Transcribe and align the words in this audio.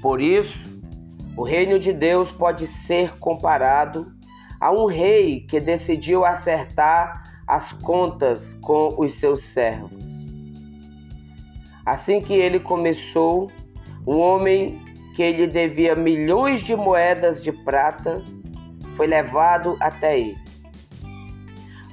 Por 0.00 0.20
isso, 0.20 0.80
o 1.36 1.42
reino 1.42 1.78
de 1.78 1.92
Deus 1.92 2.30
pode 2.30 2.66
ser 2.66 3.18
comparado 3.18 4.12
a 4.60 4.70
um 4.70 4.86
rei 4.86 5.40
que 5.40 5.60
decidiu 5.60 6.24
acertar 6.24 7.42
as 7.46 7.72
contas 7.72 8.54
com 8.60 8.94
os 8.98 9.14
seus 9.14 9.40
servos. 9.40 10.04
Assim 11.84 12.20
que 12.20 12.34
ele 12.34 12.60
começou, 12.60 13.50
um 14.06 14.18
homem 14.18 14.80
que 15.16 15.32
lhe 15.32 15.46
devia 15.46 15.94
milhões 15.94 16.62
de 16.62 16.76
moedas 16.76 17.42
de 17.42 17.52
prata 17.52 18.22
foi 18.96 19.06
levado 19.06 19.76
até 19.80 20.18
ele. 20.18 20.38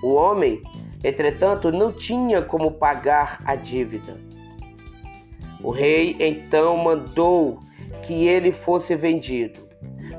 O 0.04 0.14
homem, 0.14 0.62
entretanto, 1.04 1.72
não 1.72 1.92
tinha 1.92 2.42
como 2.42 2.74
pagar 2.74 3.42
a 3.46 3.56
dívida. 3.56 4.18
O 5.64 5.72
rei 5.72 6.16
então 6.20 6.78
mandou 6.78 7.60
que 8.04 8.28
ele 8.28 8.52
fosse 8.52 8.96
vendido, 8.96 9.68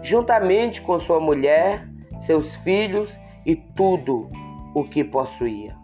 juntamente 0.03 0.81
com 0.81 0.99
sua 0.99 1.21
mulher, 1.21 1.89
seus 2.21 2.57
filhos 2.57 3.19
e 3.45 3.57
tudo 3.57 4.29
o 4.75 4.85
que 4.85 5.03
possuía. 5.03 5.77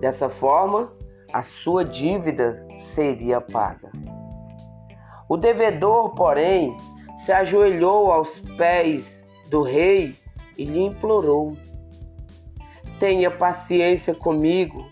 Dessa 0.00 0.28
forma, 0.28 0.92
a 1.32 1.42
sua 1.42 1.84
dívida 1.84 2.66
seria 2.76 3.40
paga. 3.40 3.90
O 5.28 5.36
devedor, 5.36 6.14
porém, 6.14 6.76
se 7.24 7.30
ajoelhou 7.30 8.10
aos 8.10 8.40
pés 8.56 9.24
do 9.48 9.62
rei 9.62 10.14
e 10.58 10.64
lhe 10.64 10.82
implorou: 10.82 11.56
Tenha 12.98 13.30
paciência 13.30 14.14
comigo, 14.14 14.84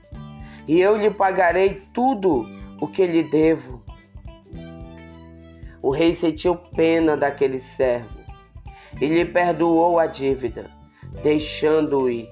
e 0.67 0.81
eu 0.81 0.97
lhe 0.97 1.11
pagarei 1.11 1.83
tudo 1.93 2.47
o 2.81 2.87
que 2.87 3.07
lhe 3.07 3.25
devo. 3.25 3.83
O 5.89 5.91
rei 5.91 6.13
sentiu 6.13 6.55
pena 6.55 7.17
daquele 7.17 7.59
servo 7.59 8.19
e 9.01 9.07
lhe 9.07 9.25
perdoou 9.25 9.99
a 9.99 10.05
dívida, 10.05 10.67
deixando-o 11.23 12.11
ir, 12.11 12.29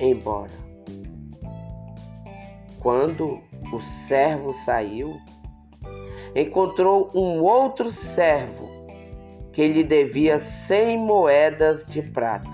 embora. 0.00 0.52
Quando 2.80 3.42
o 3.70 3.78
servo 3.78 4.54
saiu, 4.54 5.20
encontrou 6.34 7.10
um 7.14 7.42
outro 7.42 7.90
servo 7.90 8.66
que 9.52 9.66
lhe 9.66 9.84
devia 9.84 10.38
cem 10.38 10.96
moedas 10.96 11.86
de 11.86 12.00
prata. 12.00 12.48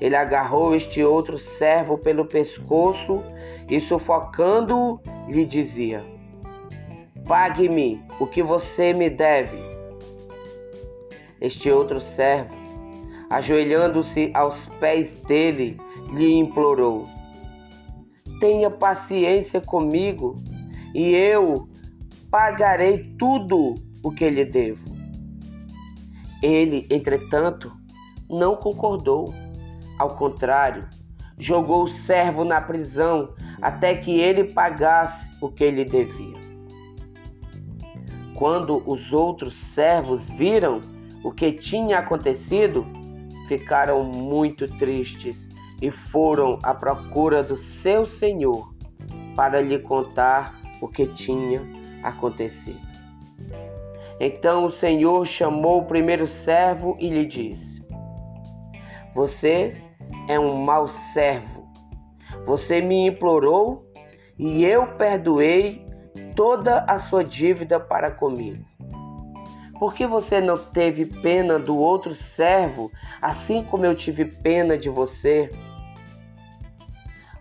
Ele 0.00 0.16
agarrou 0.16 0.74
este 0.74 1.04
outro 1.04 1.38
servo 1.38 1.96
pelo 1.96 2.24
pescoço 2.24 3.22
e, 3.70 3.80
sufocando-o, 3.80 4.98
lhe 5.28 5.46
dizia: 5.46 6.17
Pague-me 7.28 8.02
o 8.18 8.26
que 8.26 8.42
você 8.42 8.94
me 8.94 9.10
deve. 9.10 9.58
Este 11.38 11.70
outro 11.70 12.00
servo, 12.00 12.54
ajoelhando-se 13.28 14.30
aos 14.32 14.64
pés 14.80 15.12
dele, 15.12 15.78
lhe 16.14 16.32
implorou: 16.32 17.06
Tenha 18.40 18.70
paciência 18.70 19.60
comigo 19.60 20.36
e 20.94 21.10
eu 21.10 21.68
pagarei 22.30 23.14
tudo 23.18 23.74
o 24.02 24.10
que 24.10 24.30
lhe 24.30 24.46
devo. 24.46 24.88
Ele, 26.42 26.86
entretanto, 26.90 27.70
não 28.26 28.56
concordou. 28.56 29.34
Ao 29.98 30.16
contrário, 30.16 30.88
jogou 31.36 31.84
o 31.84 31.88
servo 31.88 32.42
na 32.42 32.60
prisão 32.62 33.34
até 33.60 33.94
que 33.94 34.18
ele 34.18 34.44
pagasse 34.44 35.30
o 35.42 35.50
que 35.50 35.70
lhe 35.70 35.84
devia. 35.84 36.37
Quando 38.38 38.80
os 38.86 39.12
outros 39.12 39.52
servos 39.52 40.30
viram 40.30 40.80
o 41.24 41.32
que 41.32 41.50
tinha 41.50 41.98
acontecido, 41.98 42.86
ficaram 43.48 44.04
muito 44.04 44.68
tristes 44.78 45.48
e 45.82 45.90
foram 45.90 46.56
à 46.62 46.72
procura 46.72 47.42
do 47.42 47.56
seu 47.56 48.06
senhor 48.06 48.72
para 49.34 49.60
lhe 49.60 49.80
contar 49.80 50.56
o 50.80 50.86
que 50.86 51.06
tinha 51.06 51.60
acontecido. 52.00 52.78
Então 54.20 54.64
o 54.64 54.70
Senhor 54.70 55.26
chamou 55.26 55.80
o 55.80 55.86
primeiro 55.86 56.24
servo 56.24 56.96
e 57.00 57.10
lhe 57.10 57.24
disse: 57.24 57.84
Você 59.16 59.82
é 60.28 60.38
um 60.38 60.62
mau 60.64 60.86
servo. 60.86 61.68
Você 62.46 62.80
me 62.80 63.08
implorou 63.08 63.84
e 64.38 64.64
eu 64.64 64.86
perdoei 64.96 65.87
toda 66.38 66.84
a 66.86 67.00
sua 67.00 67.24
dívida 67.24 67.80
para 67.80 68.12
comigo. 68.12 68.64
Por 69.76 69.92
que 69.92 70.06
você 70.06 70.40
não 70.40 70.56
teve 70.56 71.04
pena 71.04 71.58
do 71.58 71.76
outro 71.76 72.14
servo, 72.14 72.92
assim 73.20 73.64
como 73.64 73.84
eu 73.84 73.92
tive 73.92 74.24
pena 74.24 74.78
de 74.78 74.88
você? 74.88 75.48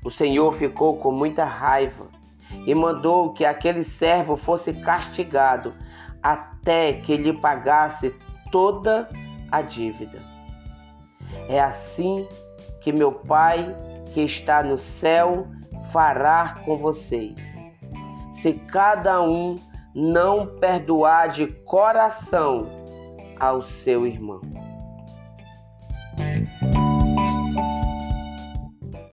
O 0.04 0.10
Senhor 0.10 0.52
ficou 0.52 0.98
com 0.98 1.12
muita 1.12 1.46
raiva 1.46 2.08
e 2.66 2.74
mandou 2.74 3.34
que 3.34 3.46
aquele 3.46 3.84
servo 3.84 4.36
fosse 4.36 4.74
castigado 4.74 5.76
até 6.24 6.94
que 6.94 7.16
lhe 7.16 7.34
pagasse 7.34 8.16
toda 8.52 9.08
a 9.52 9.62
dívida. 9.62 10.20
É 11.48 11.62
assim 11.62 12.28
que 12.82 12.92
meu 12.92 13.12
Pai, 13.12 13.76
que 14.12 14.22
está 14.22 14.64
no 14.64 14.76
céu, 14.76 15.46
fará 15.92 16.64
com 16.66 16.76
vocês. 16.78 17.67
Se 18.42 18.54
cada 18.54 19.22
um 19.22 19.56
não 19.94 20.46
perdoar 20.60 21.30
de 21.30 21.48
coração 21.48 22.68
ao 23.40 23.62
seu 23.62 24.06
irmão. 24.06 24.42